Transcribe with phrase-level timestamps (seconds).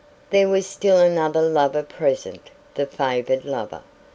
[0.31, 3.81] There was still another lover present the favoured lover.